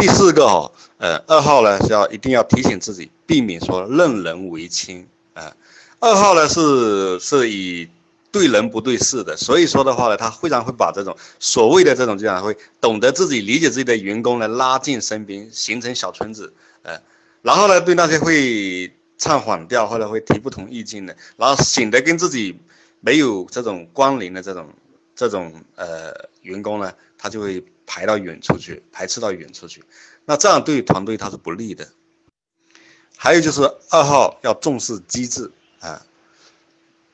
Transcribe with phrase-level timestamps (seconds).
[0.00, 5.54] 第四个哈，呃，二号呢是要一定要提醒自己，避免说任人唯亲啊。
[5.98, 7.86] 二号呢是是以
[8.32, 16.50] 对人不对事的，所以说的话呢，他非常会把这种所谓的这种这样会懂得自己理解自己的员工呢拉进身边，形成小圈子，
[16.82, 16.98] 呃，
[17.42, 22.58] 然后呢对那些会唱反调或者会提不同意见的，然后显得跟自己
[23.00, 24.66] 没有这种关联的这种
[25.20, 29.84] 这种呃员工呢，他就会排到远处去，排斥到远处去，
[30.24, 31.86] 那这样对团队他是不利的。
[33.18, 33.60] 还有就是
[33.90, 36.00] 二号要重视机制啊。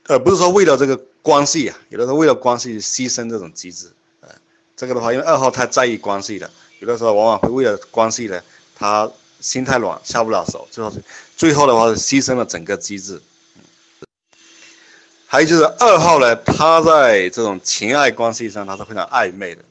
[0.04, 3.90] 呃，不是说为了这个关系啊，有的时候为了关系牺牲这种机制，
[4.20, 4.28] 呃，
[4.76, 8.40] 这个的话，因为二号太在意关系了，有的时候往往会为了关系呢，
[8.76, 9.10] 他
[9.40, 10.92] 心太软，下不了手，最后
[11.36, 13.20] 最后的话是牺牲了整个机制。
[15.36, 19.62] 还有就是二号呢，他在这种情爱关系上他是非常暧昧的，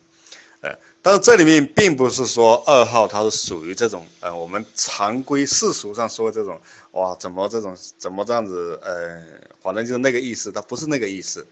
[0.61, 0.71] 呃。
[1.01, 9.19] 但是这里面并不是说二号他是属于这种呃我们常规世俗上说这种哇怎么这种怎么这样子呃
[9.59, 11.43] 反正就是那个意思，他不是那个意思。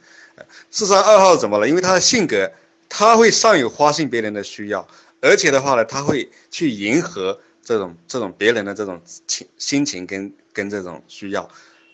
[0.70, 1.68] 事实上二号怎么了？
[1.68, 2.52] 因为他的性格
[2.88, 4.88] 他会善于发现别人的需要，
[5.22, 11.50] 而且的话呢他会去迎合这种这种别人的这种情心情跟跟这种需要，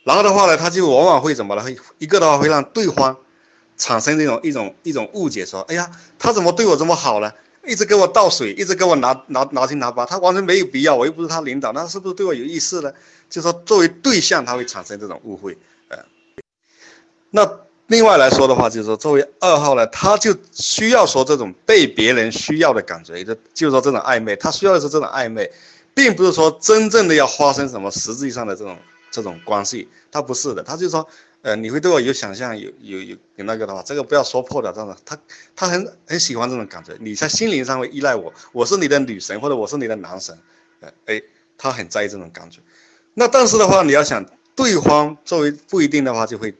[0.09, 1.61] 然后的话呢他就往往会怎么了？
[1.61, 3.15] 会一个的话会让对方
[3.77, 7.31] 产生这种一种一种误解，说哎呀他怎么对我这么好呢？
[7.63, 12.91] 一直给我倒水，一直给我拿拿拿七拿八，他完全没有必要，我又不是他领导，那是不是对我有意思呢？
[13.29, 15.55] 就说作为对象，他会产生这种误会，
[15.89, 15.99] 呃，
[17.29, 17.47] 那
[17.85, 25.51] 另外来说的话，就是说作为二号呢，他就需要说这种被别人需要的感觉，就就是说这种暧昧，他需要的是这种暧昧，
[25.93, 28.75] 并不是说真正的要发生什么实际上的这种
[29.11, 31.07] 这种关系，他不是的，他就说。
[31.41, 35.17] 呃，你会对我有想象，有有有有那个的话，这个不要说破的，这样的，他
[35.55, 40.37] 他很很喜欢这种感觉，你在心灵上会依赖我，我是你的女神或者我是你的男神，
[40.81, 41.21] 呃，哎，
[41.57, 42.59] 他很在意这种感觉。
[43.13, 46.53] 那但是的话，你要想对方作为不一定的话，就会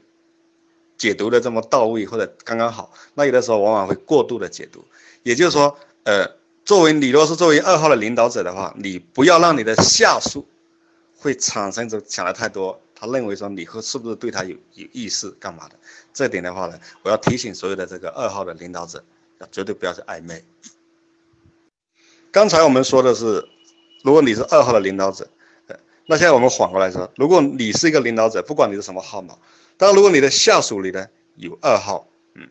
[0.98, 2.94] 解读的这么到位或者刚刚好。
[3.16, 4.86] 那有的时候往往会过度的解读，
[5.24, 6.26] 也就是说，呃，
[6.64, 10.48] 作为你若是作为二号的领导者的话，你不要让你的下属
[11.20, 12.82] 会产生着想的太多。
[12.96, 15.76] 他认为说你会是不是对他有有意思干嘛的？
[16.14, 19.02] 这点的话呢，我要提醒所有的这个二号的领导者，
[19.40, 20.44] 要绝对不要去暧昧。
[22.30, 23.48] 刚才我们说的是，
[24.04, 25.30] 如果你是二号的领导者，
[26.08, 29.38] 那现在我们反过来说，如果你是一个领导者，不管你是什么号码，
[29.78, 31.08] 但如果你的下属里呢
[31.38, 32.50] 有二号，嗯，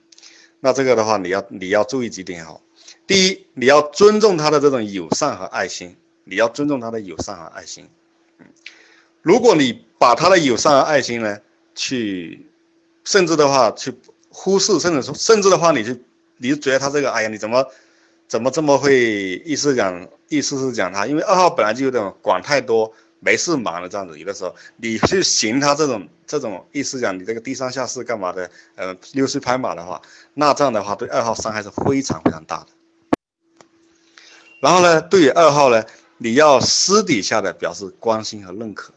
[0.61, 2.59] 那这个的话你要你要注意几点哈。
[3.07, 7.89] 第一，你要尊重他的这种友善和爱心，你要尊重他的友善和爱心，
[9.23, 11.39] 如果你把他的友善和爱心呢，
[11.75, 12.47] 去，
[13.05, 13.93] 甚至的话去
[14.31, 15.97] 忽视，甚至说，甚至的话，你就，
[16.37, 17.67] 你就觉得他这个，哎呀，你怎么，
[18.27, 19.43] 怎么这么会？
[19.45, 28.49] 意思讲，意思是讲他，因为二号本来就有点管太多，没事忙的这样子，有的时候你去寻他这种这种意思讲，你这个低三下四干嘛的？
[28.77, 30.01] 呃，溜须拍马的话，
[30.35, 32.67] 那这样的话对二号伤害是非常非常大的。
[34.61, 35.85] 然后呢，对于二号呢，
[36.19, 38.93] 你要私底下的表示关心和认可。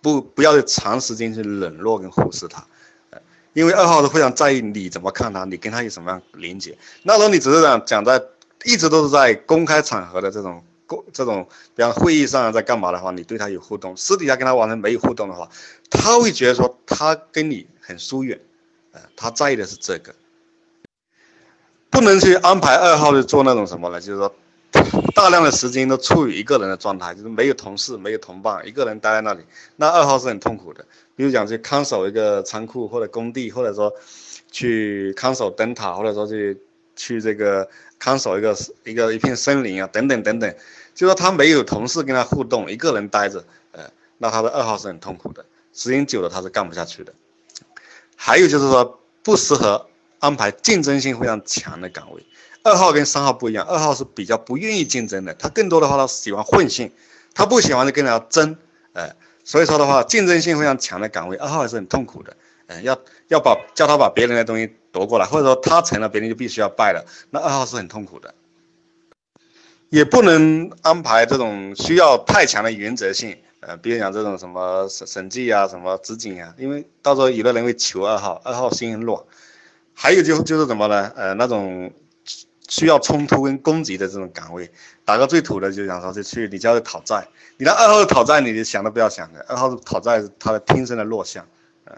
[0.00, 2.66] 不，不要长时间去冷落跟忽视他，
[3.10, 3.20] 呃，
[3.52, 6.76] 因为二号是非常在意你怎么看他，你跟他有什么样连接。
[7.04, 8.20] 那时候你只是讲讲在，
[8.64, 11.46] 一直都是在公开场合的这种公这种，
[11.76, 15.48] 比方会议上在干嘛的话，你对他有互动，私底下跟他完全没有互动的话，
[15.88, 18.40] 他会觉得说他跟你很疏远，
[18.90, 20.12] 呃，他在意的是这个，
[21.90, 24.00] 不能去安排二号去做那种什么呢？
[24.00, 24.34] 就是说。
[25.14, 29.42] 大量的时间都处于一个人的状态，就是没有同事，没有同伴，一个人待在那里。
[29.76, 30.84] 那二号是很痛苦的。
[31.14, 33.92] 比如讲去看守一个仓库或者工地，或者说
[34.50, 36.58] 去看守灯塔，或者说去
[36.96, 37.68] 去这个
[37.98, 40.54] 看守一个一个一片森林啊，等等等等。
[40.94, 43.82] 就说他没有同事跟他互动，一个人待着，呃，
[44.18, 45.44] 那他的二号是很痛苦的。
[45.74, 47.12] 时间久了他是干不下去的。
[48.16, 49.86] 还有就是说不适合
[50.18, 52.24] 安排竞争性非常强的岗位。
[52.64, 56.92] 二号跟三号不一样，二号是比较不愿意竞争的，他更多的话他喜欢混性，
[57.34, 58.56] 他不喜欢跟人家争，
[58.92, 62.36] 哎，所以说的话竞争性非常强的岗位，二号也是很痛苦的，
[62.68, 62.96] 嗯，要
[63.28, 68.32] 要把叫他把别人的东西夺过来，或者说他成了，别人就必须要败了，那二号是很痛苦的，
[69.88, 79.20] 也不能安排这种需要太强的原则性，呃，比如讲这种什么审审计啊，什么执行啊，因为到时候有的人会求二号，二号心很软，
[79.94, 81.10] 还有就就是什么呢？
[81.16, 81.92] 呃，那种。
[82.72, 84.70] 需要冲突跟攻击的这种岗位，
[85.04, 87.28] 打个最土的就想说，就去你叫他讨债，
[87.58, 91.46] 你的二号讨债，你想都不要想的，二号讨债他的天生的弱项，
[91.84, 91.92] 嗯，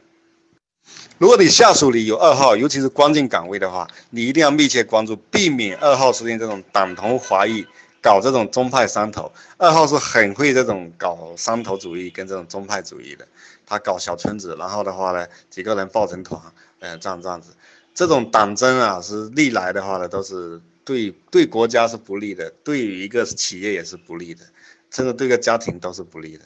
[1.18, 7.64] 如果你下属里有二号，尤其是关键岗位的话，你一定要密切关注，避免二号出现这种党同怀异
[8.02, 13.24] 搞这种宗派山头，二号是很会这种搞山头主义跟这种宗派主义的，
[13.64, 16.42] 他搞小村子，然后的话呢，几个人抱成团，
[16.80, 17.52] 嗯，这样这样子，
[17.94, 24.44] 这种党争啊，是历来的话呢，都是对对国家是不利的，对于一个企业也是不利的，
[24.90, 26.44] 甚至对个家庭都是不利的。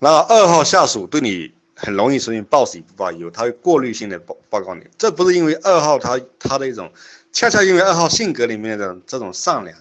[0.00, 6.92] 然后二号下属对你很容易实行报喜不报忧，他会过滤性的报报告你，这不是因为二号他他的一种，
[7.32, 9.76] 恰恰因为二号性格里面的这种善良。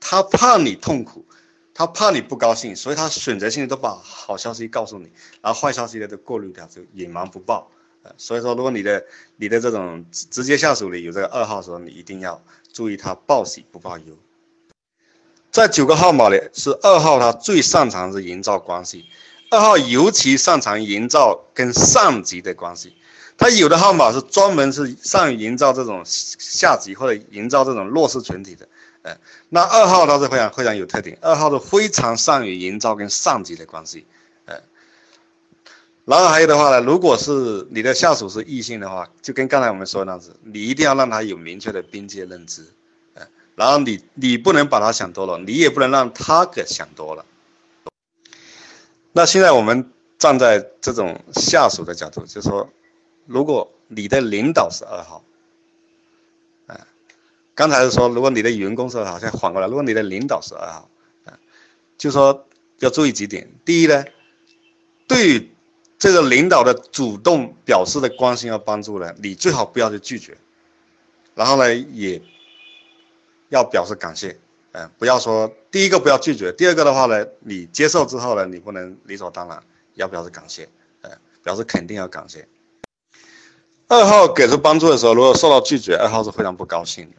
[0.00, 1.24] 他怕你痛苦，
[1.72, 5.08] 他怕你不高兴，所以他选择性的都把好消息告诉你，
[5.40, 7.70] 然后坏消息呢都过滤掉，就隐瞒不报。
[8.16, 9.04] 所以说，如果你的
[9.36, 14.16] 你的这种直接下属里有这个二号的时候，你一定要注意他报喜不报忧。
[15.50, 19.06] 在九个号码里，是二号他最擅长是营造关系，
[19.50, 22.94] 二号尤其擅长营造跟上级的关系。
[23.36, 28.68] 他有的号码是专门是善于营造这种下级或者营造这种弱势群体的。
[29.02, 29.16] 呃
[29.48, 34.04] 那二号他是非常非常有特点，二号是非常善于营造跟上级的关系，
[36.08, 42.66] 然后还有的话呢，如果是你的下属是异性的话，就跟刚才我们说的那样子，你一定要让他有明确的边界认知，
[43.12, 47.26] 呃，然后你你不能把他想多了，你也不能让他给想多了。
[49.12, 52.66] 那现在我们站在这种下属的角度，就说，
[53.26, 55.22] 如果你的领导是二号。
[57.54, 60.88] 刚才是说，如果你的员工是二号，现在反过来，如果你的领导是二号，
[61.26, 61.32] 嗯，
[61.98, 62.46] 就说
[62.78, 63.50] 要注意几点。
[63.64, 64.04] 第一呢，
[65.08, 65.50] 对
[65.98, 70.36] 这个领导的主动表示的关心和帮助呢，你最好不要去拒绝，
[71.34, 72.22] 然后呢，也
[73.48, 74.38] 要表示感谢，
[74.72, 79.60] 嗯，不要说第一个不要拒绝，第二个的话呢，你接受之后呢，你不能理所当然，
[79.94, 80.68] 要表示感谢，
[81.02, 81.10] 嗯，
[81.42, 82.46] 表示肯定要感谢。
[83.88, 87.16] 二号给出帮助的时候，如果受到拒绝，二号是非常不高兴的。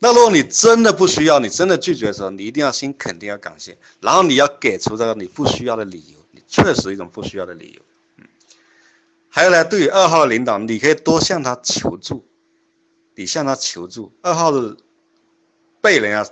[0.00, 7.82] 那如果你真的不需要，你真的拒绝的时候，你一定要先肯定，要感谢，然后你要给出这个你不需要的理由，确实一种不需要的理由。
[8.16, 8.26] 嗯，
[9.28, 12.26] 还有呢，对于二号的领导，你可以多向他求助，
[13.14, 14.12] 你向他求助。
[14.22, 14.76] 二号是
[15.80, 16.30] 被人家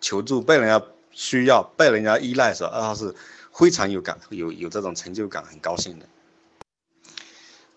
[0.00, 3.14] 求助、被人家需要、被人家依赖的时候，二号是
[3.52, 6.06] 非常有感、有有这种成就感、很高兴的。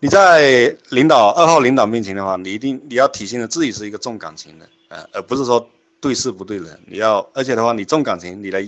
[0.00, 4.68] 你在领导二号领导面前的话，你一定你要体现的自己是一个重感情的。
[4.88, 5.68] 呃，而不是说
[6.00, 8.62] 对事不对人，你要，而且的话，你重感情，你的，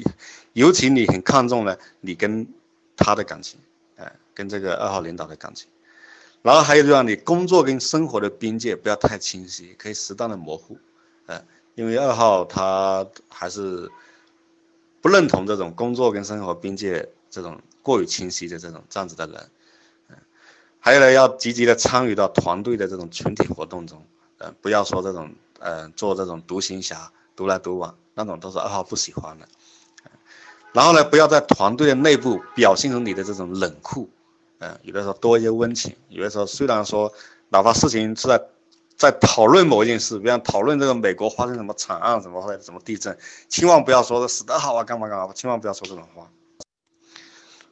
[0.52, 2.44] 尤其你很看重呢，你跟
[2.96, 3.60] 他的感情，
[3.94, 5.68] 呃，跟这个二号领导的感情，
[6.42, 10.76] 然后还有就让你工作跟生活的边界不要太清晰，可以适当的模糊，
[11.26, 11.40] 呃，
[11.76, 13.88] 因为二号他还是
[15.00, 19.50] 不认同这种工作跟生活边界这种过于清晰的这种这样子的人，
[20.08, 20.16] 嗯，
[20.80, 24.04] 还有呢，要积极的参与到团队的这种群体活动中，
[24.38, 25.32] 呃，不要说这种。
[25.62, 29.48] 嗯，做这种独行侠，独来独往，那种都是二号不喜欢的。
[30.74, 34.10] 然后呢，不要在团队的内部表现出你的这种冷酷。
[34.58, 35.96] 嗯，有的时候多一些温情。
[36.10, 37.10] 有的时候虽然说，
[37.48, 38.38] 哪怕事情是在
[38.94, 43.16] 在讨论某一件事，比方讨论这个美国发生什么惨案，什么或者什么地震，
[43.48, 46.30] 千万不要说死得好啊，干嘛干嘛，千万不要说这种话。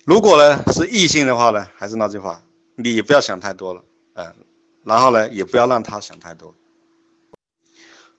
[0.06, 2.42] 如果呢是异性的话呢，还是那句话，
[2.76, 3.82] 你不要想太多了。
[4.14, 4.34] 嗯，
[4.84, 6.54] 然后呢，也不要让他想太多。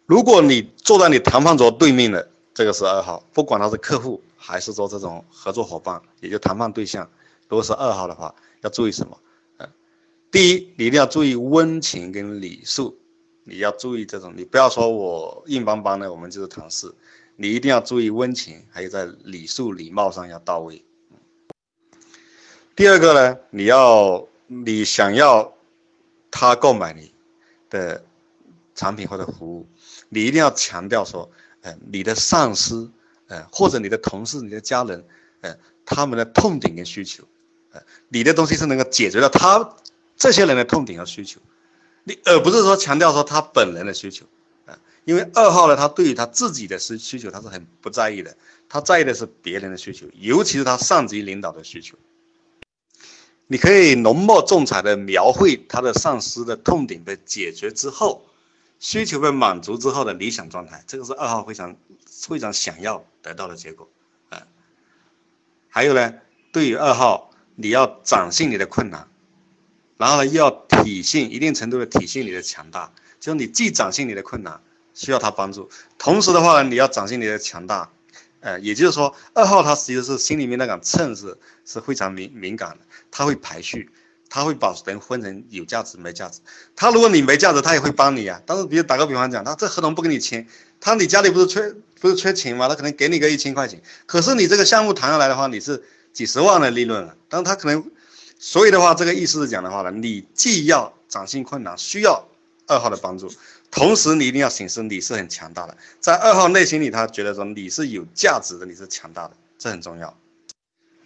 [0.09, 7.07] 如果你坐在你谈判桌对面的这个是二号，不管他是客户还是说这种合作伙伴，也就谈判对象，
[7.47, 9.15] 如果是二号的话，要注意什么？
[9.59, 9.69] 嗯，
[10.31, 12.97] 第一，你一定要注意温情跟礼数，
[13.43, 16.91] 你要注意这种，你不要说我硬邦邦的，我们就是谈事，
[17.35, 20.83] 你一定要注意温情，还有在礼数礼貌上要到位。
[22.75, 25.53] 第二个呢，你要你想要
[26.31, 27.13] 他购买你
[27.69, 28.03] 的
[28.73, 29.67] 产品或者服务。
[30.07, 31.29] 你一定要强调说，
[31.61, 32.89] 呃，你的上司，
[33.27, 35.03] 呃，或者你的同事、你的家人，
[35.41, 37.23] 呃，他们的痛点跟需求，
[37.71, 39.75] 呃，你的东西是能够解决了他
[40.15, 41.41] 这些人的痛点和需求，
[42.05, 44.25] 你而不是说强调说他本人的需求，
[44.65, 48.35] 啊，因为二号呢，他对于他自己的需需求他是很不在意的，
[48.69, 51.97] 他在意的是别人的需求，尤其是他上级领导的需求。
[53.47, 58.25] 你可以浓墨重彩的描绘他的上司的痛点被解决之后。
[58.79, 63.87] 需求被满足之后的理想状态，这个是二号非常非常想要得到的结果，
[64.29, 64.47] 啊，
[65.67, 66.13] 还有呢，
[66.51, 69.07] 对于二号，你要展现你的困难，
[69.97, 74.61] 然后呢，又要体现一定程度的体现你的强大，就是你既展现你的困难，
[74.93, 77.91] 需要他帮助，同时的话呢，你要展现你的强大，
[78.39, 83.91] 呃，也就是说，二号他其实是心里面那杆秤是是非常敏敏感的，他会排序，
[84.29, 86.39] 他会把人分成有价值没价值。
[86.75, 88.39] 他如果你没价值，他也会帮你啊。
[88.45, 90.47] 但是比如打个比方讲，他这合同不跟你签，
[90.79, 92.67] 他你家里不是缺不是缺钱吗？
[92.67, 95.83] 他可能给你个一千块钱，可是你这个项目谈下来的话，你是
[96.13, 97.15] 几十万的利润啊。
[97.27, 97.91] 但他可能，
[98.37, 102.23] 所以的话，这个意思是讲的话呢，你既要掌心困难，需要
[102.67, 103.31] 二号的帮助，
[103.71, 110.15] 同时你一定要显示你是很强大的，在二号内心里，他觉得说你是有价值的，你是强大的，这很重要。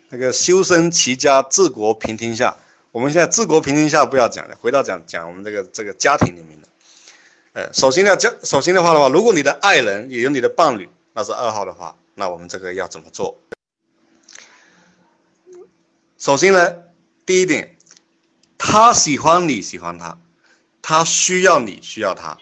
[0.09, 2.53] 那个修身齐家治国平天下。
[2.93, 6.67] 我们现在治国平天下不要讲了，回到讲讲我们这个这个家庭里面的。
[7.53, 13.39] 呃，首先要家，首先的话的话，如果你的爱人也有你的伴侣，那是二号的话，那我们这个要怎么做？
[16.19, 16.75] 首先呢，
[17.25, 17.75] 第一点，
[18.59, 20.19] 他喜欢你喜欢他，
[20.83, 22.37] 他需要你需要他，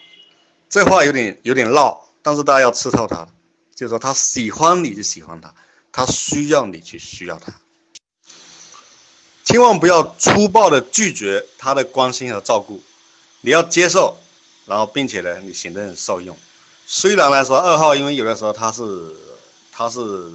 [0.68, 3.26] 这话有点有点绕，但是大家要吃透它，
[3.74, 5.54] 就是说他喜欢你就喜欢他，
[5.90, 7.54] 他需要你去需要他。
[9.44, 12.80] 千万不要粗暴的拒绝他的关心和照顾，
[13.40, 14.16] 你要接受，
[14.66, 16.36] 然后并且呢，你显得很受用。
[16.86, 19.16] 虽然来说二号，因为有的时候他是
[19.72, 20.30] 他是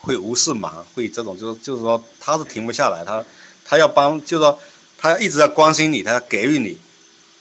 [0.00, 3.24] 会无事忙，会这种就是就是说他是停不下来，他
[3.64, 4.58] 他要帮，就是说
[4.98, 6.78] 他一直在关心你，他要给予你，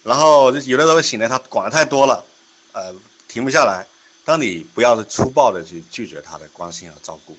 [0.04, 2.24] 然后有的时候显得他管的太多了，
[2.72, 2.94] 呃，
[3.28, 3.86] 停不下来。
[4.26, 7.36] 但你不要粗暴的去拒绝他的关心和照顾，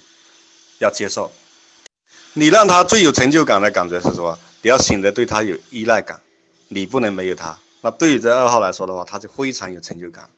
[0.79, 1.31] 要接受。
[2.35, 4.39] 你让他最有成就感的感觉是什么？
[4.63, 6.21] 你要显得对他有依赖感，
[6.69, 7.57] 你不能没有他。
[7.81, 10.29] 那对于这二号来说的话，他就非常有成就感。